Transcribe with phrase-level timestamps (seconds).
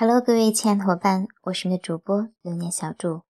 [0.00, 3.22] Hello，各位亲爱的伙伴，我是你的主播流年小祝。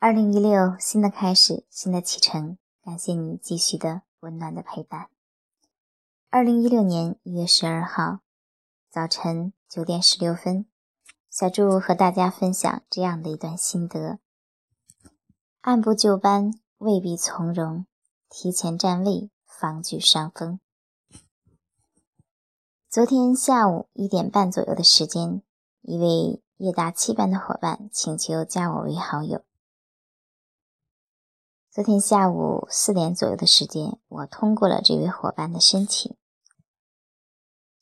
[0.00, 5.08] 二零一六，新的开始，新的启程，感谢你继续的温暖的陪伴。
[6.30, 8.22] 二零一六年一月十二号
[8.90, 10.66] 早晨九点十六分，
[11.30, 14.18] 小祝和大家分享这样的一段心得：
[15.60, 17.86] 按部就班未必从容，
[18.28, 20.58] 提前站位方居上风。
[22.90, 25.42] 昨天下午一点半左右的时间，
[25.82, 29.44] 一位夜大七班的伙伴请求加我为好友。
[31.70, 36.16] 昨天下午四点左右的时间，我通过了这位伙伴的申请。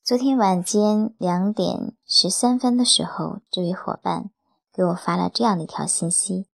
[0.04, 4.28] 昨天晚间两点十三分的时候，这位伙伴
[4.70, 6.48] 给我发了这样的一条信息：“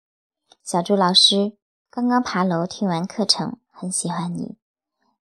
[0.64, 1.56] 小朱老师，
[1.88, 4.56] 刚刚爬楼听完课程，很喜欢你，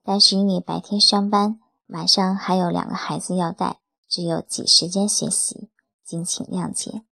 [0.04, 5.70] 但是因为白天上班。”晚上还有两个孩子要带，只有挤时间学习，
[6.04, 7.04] 敬请谅解。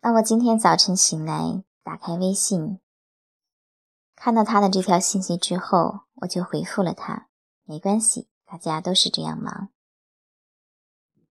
[0.00, 2.80] 那我今天早晨醒来，打开微信，
[4.16, 7.28] 看到他的这条信息之后，我就回复了他
[7.64, 9.68] ：“没关系，大家都是这样忙。”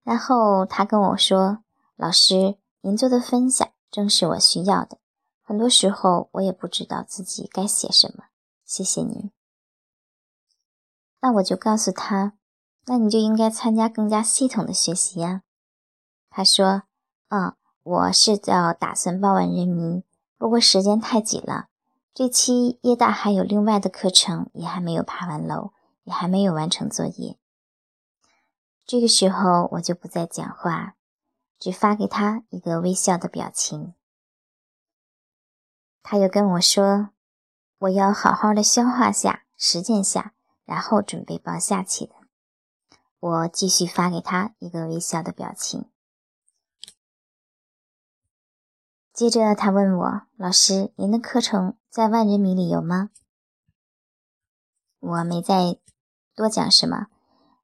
[0.04, 1.64] 然后他跟我说
[1.98, 5.00] ：“老师，您做的分享正是我需要的。
[5.42, 8.26] 很多时候我也不知道自己该写什么，
[8.64, 9.32] 谢谢您。”
[11.22, 12.34] 那我就告诉他，
[12.86, 15.44] 那你就应该参加更加系统的学习呀。
[16.30, 16.84] 他说
[17.30, 20.04] ：“嗯，我是要打算报完人民，
[20.38, 21.68] 不过时间太紧了。
[22.14, 27.38] 这期夜大还有另外的课程，也还没有爬完楼，也还没有完成作业。”
[28.86, 30.96] 这个时候我就不再讲话，
[31.60, 33.94] 只发给他一个微笑的表情。
[36.02, 37.10] 他又跟我说
[37.80, 40.34] ：“我要好好的消化下，实践下。”
[40.70, 42.14] 然后准备报下期的，
[43.20, 45.90] 我继续发给他一个微笑的表情。
[49.12, 53.10] 接着他问我：“老师，您的课程在万人迷里有吗？”
[55.02, 55.80] 我没再
[56.36, 57.08] 多讲什么，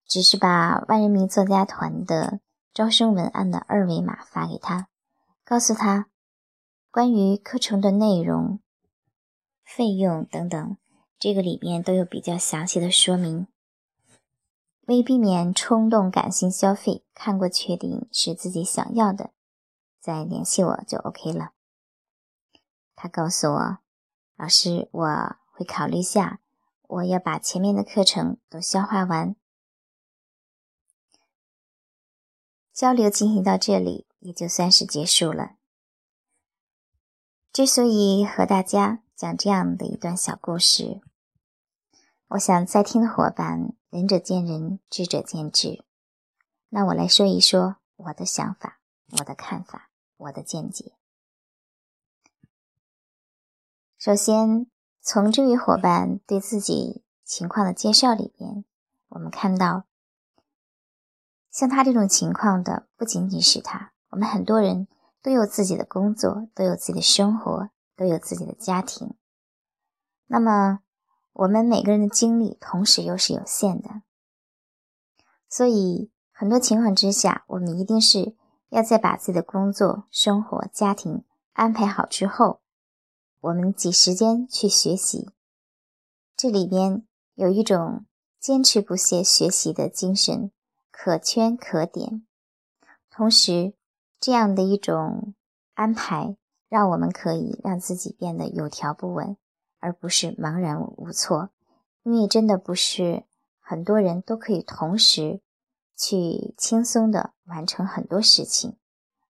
[0.07, 2.39] 只是把万人迷作家团的
[2.73, 4.87] 招生文案的二维码发给他，
[5.43, 6.09] 告诉他
[6.89, 8.59] 关于课程的内容、
[9.63, 10.77] 费用等等。
[11.17, 13.47] 这个里面都有比较详细的说明，
[14.87, 19.31] 为避免冲动感性消费，看过确定是自己想要的，
[19.99, 21.53] 再联系我就 OK 了。
[22.95, 23.77] 他告诉我，
[24.35, 26.39] 老师，我会考虑下，
[26.83, 29.35] 我要把前面的课程都消化完。
[32.71, 35.55] 交流进行到这里，也就算是结束了。
[37.53, 40.99] 之所以和大家讲这样的一段小故事，
[42.27, 45.85] 我想在听的伙伴，仁者见仁，智者见智。
[46.67, 48.81] 那我来说一说我的想法、
[49.17, 50.91] 我的看法、我的见解。
[53.97, 54.67] 首先，
[55.01, 58.65] 从这位伙伴对自己情况的介绍里边，
[59.07, 59.85] 我们看到，
[61.49, 64.89] 像他这种情况的不仅仅是他，我们很多人
[65.21, 69.15] 都有自己的工作，都有自己的生活，都有自己的家庭。
[70.27, 70.79] 那么，
[71.33, 74.01] 我们每个人的精力同时又是有限的，
[75.47, 78.35] 所以很多情况之下，我们一定是
[78.69, 81.23] 要在把自己的工作、生活、家庭
[81.53, 82.61] 安排好之后，
[83.41, 85.29] 我们挤时间去学习。
[86.35, 88.05] 这里边有一种
[88.39, 90.51] 坚持不懈学习的精神，
[90.91, 92.25] 可圈可点。
[93.09, 93.73] 同时，
[94.19, 95.33] 这样的一种
[95.75, 96.35] 安排，
[96.69, 99.37] 让我们可以让自己变得有条不紊。
[99.81, 101.51] 而不是茫然无措，
[102.01, 103.23] 因为真的不是
[103.59, 105.41] 很多人都可以同时
[105.95, 108.77] 去轻松的完成很多事情，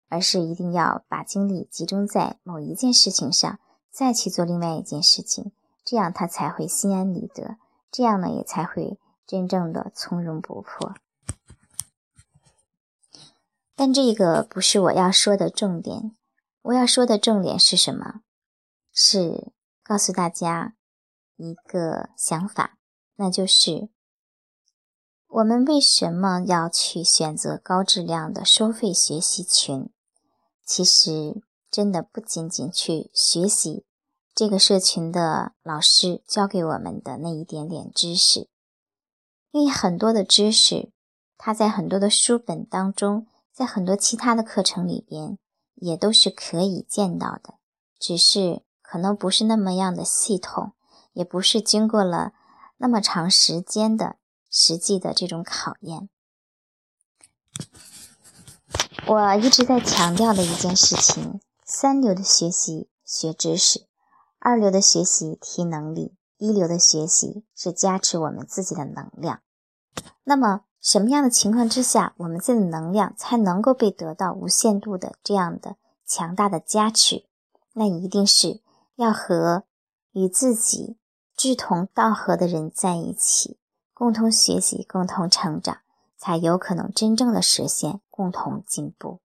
[0.08, 3.60] 而是一定要把精力集中在某一件事情上，
[3.92, 5.52] 再去做另外一件事情，
[5.84, 7.58] 这样他才会心安理得，
[7.92, 8.98] 这样呢也才会
[9.28, 10.94] 真正的从容不迫。
[13.76, 16.16] 但这个不是我要说的重点，
[16.66, 18.22] 我要说的重点是什么？
[18.92, 19.52] 是。
[19.84, 20.74] 告诉大家
[21.36, 22.80] 一个想法，
[23.18, 23.90] 那就是
[25.28, 29.92] 我们为什么要去选择高质量的收费学习群？
[30.66, 33.86] 其实真的不仅仅去学习
[34.34, 38.50] 这个社群的老师教给我们的那一点点知识，
[39.52, 40.92] 因为很多的知识，
[41.38, 45.38] 它在很多的书本当中，在很多其他的课程里边
[45.76, 47.56] 也都是可以见到的，
[48.00, 48.64] 只是。
[48.88, 50.74] 可能不是那么样的系统，
[51.12, 52.34] 也不是经过了
[52.78, 54.18] 那么长时间的
[54.50, 56.08] 实际的这种考验。
[59.08, 63.88] 我一直在强调的一件事情：三流的学习学知识，
[64.38, 69.42] 二流的学习提能力，一流的学习是加持我们自己的能量。
[70.24, 77.26] 那么，什么样的情况之下，我们自己的能量才能够被得到无限度的这样的强大的加持？
[77.74, 78.62] 那一定是
[78.96, 79.64] 要和
[80.12, 80.98] 与自己
[81.36, 83.58] 志同道合的人在一起，
[83.96, 85.80] 共同学习，共同成长。
[86.18, 89.20] 才有可能真正的实现共同进步。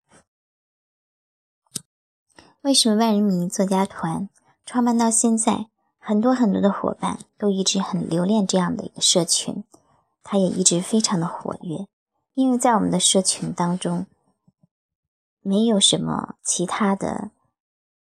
[2.60, 4.28] 为什么万人迷作家团
[4.66, 5.68] 创办到现在，
[5.98, 9.64] 很多很多的伙伴都一直很留恋这样的一个社群，
[10.22, 11.86] 他也一直非常的活跃。
[12.34, 14.06] 因为在我们的社群当中，
[15.40, 17.30] 没有什么其他的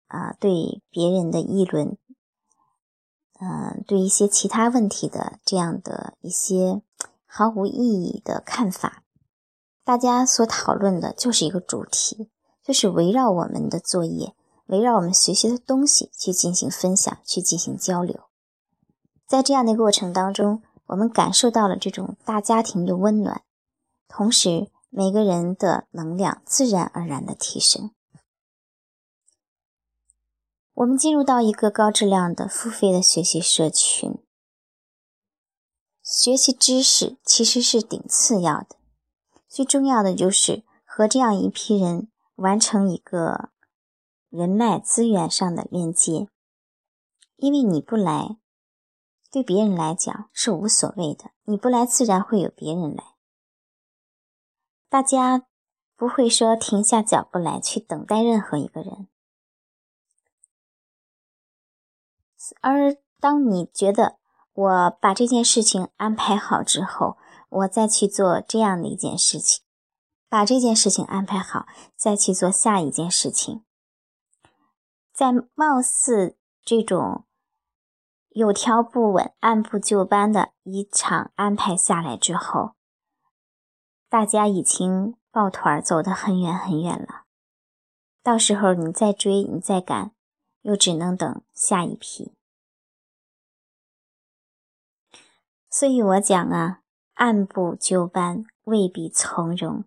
[0.08, 1.98] 啊，对别人的议论，
[3.40, 6.82] 嗯，对一些其他问题的这样的一些。
[7.32, 9.04] 毫无意义的看法，
[9.84, 12.32] 大家所讨论的就是一个主题，
[12.64, 14.34] 就是围绕我们的作业，
[14.66, 18.22] 围绕我们学习的东西去进行分享，去进行交流。
[19.28, 23.44] 在这样的过程当中，我们感受到了这种大家庭的温暖，
[24.08, 27.92] 同时每个人的能量自然而然的提升。
[30.74, 34.18] 我们进入到一个高质量的付费的学习社群。
[36.02, 38.78] 学习知识其实是顶次要的，
[39.48, 43.50] 最重要的就是和这样一批人完成一个
[44.30, 46.30] 人脉资源上的链接。
[47.36, 48.38] 因为你不来，
[49.32, 53.04] 对别人来讲是无所谓的；你不来，自然会有别人来。
[54.90, 55.46] 大家
[55.96, 59.08] 不会说停下脚步来去等待任何一个人，
[62.62, 64.20] 而当你觉得。
[64.52, 67.16] 我把这件事情安排好之后，
[67.48, 69.64] 我再去做这样的一件事情，
[70.28, 71.66] 把这件事情安排好，
[71.96, 73.64] 再去做下一件事情。
[75.14, 77.26] 在貌似这种
[78.40, 82.72] 有条不紊、按部就班的一场安排下来之后，
[84.08, 87.26] 大家已经抱团走得很远很远了。
[88.24, 90.14] 到时候你再追，你再赶，
[90.62, 92.34] 又只能等下一批。
[95.70, 96.80] 所以我讲啊，
[97.16, 99.84] 按部就班未必从容，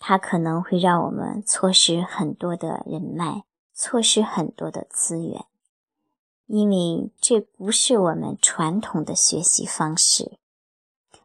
[0.00, 5.44] 它可能会让我们错失很多的人脉，错失很多的资源，
[6.48, 10.38] 因为这不是我们传统的学习方式。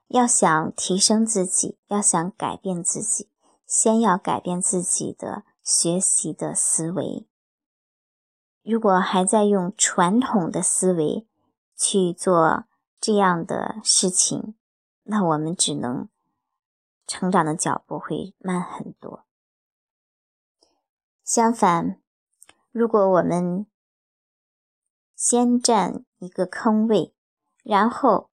[0.08, 3.30] 要想提升自己，要想改变自己，
[3.66, 7.26] 先要改变自己的学习的思维。
[8.62, 11.26] 如果还在用传统的思维
[11.76, 12.66] 去做，
[13.00, 14.56] 这样的事情，
[15.04, 16.10] 那我们只能
[17.08, 19.26] 成长的脚步会慢很多。
[21.24, 22.00] 相反，
[22.72, 23.66] 如果我们
[25.16, 27.14] 先占一个坑位，
[27.64, 28.30] 然后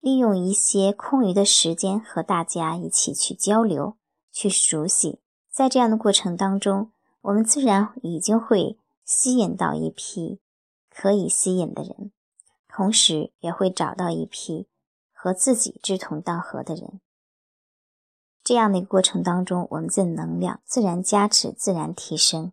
[0.00, 3.96] 利用一些空余的时间和大家一起去交流、
[4.30, 5.20] 去熟悉，
[5.50, 6.90] 在这样的过程当中，
[7.22, 10.40] 我们自然已经会吸引到一批
[10.90, 12.12] 可以吸引的人。
[12.74, 14.66] 同时也会找到一批
[15.12, 17.02] 和自己志同道合的人，
[18.42, 22.50] 这样的一个过程当中，我们的能量自然加持、自然提升，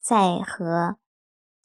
[0.00, 0.96] 在和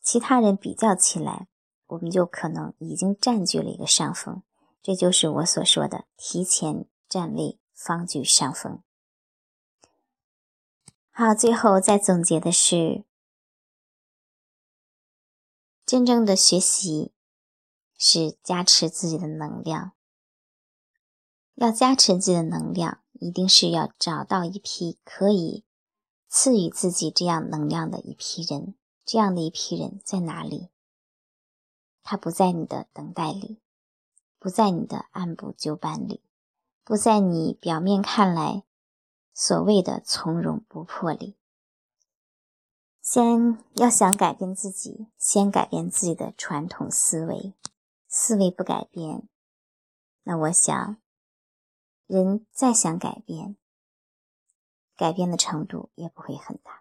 [0.02, 1.48] 其他人比较起来，
[1.88, 4.44] 我们就可能已经占据了一个上风。
[4.82, 8.82] 这就是我所说的提前站位，方居上风。
[11.12, 13.06] 好，最后再总结的是，
[15.86, 17.14] 真正的学习。
[18.04, 19.92] 是加持自己的能量，
[21.54, 25.64] 要加持自己的能量，一定是要找到一批可以
[26.28, 28.74] 赐予自己这样能量的一批人。
[29.06, 30.70] 这样的一批人在哪里？
[32.04, 33.62] 他不在你的等待里，
[34.40, 36.24] 不在你的按部就班里，
[36.84, 38.64] 不在你表面看来
[39.34, 41.38] 所谓的从容不迫里。
[43.02, 47.54] 先要想改变自己，先改变自己的传统思维。
[48.08, 49.30] 思维不改变，
[50.24, 50.98] 那我想，
[52.08, 53.56] 人再想改变，
[54.98, 56.81] 改变的程度也不会很大。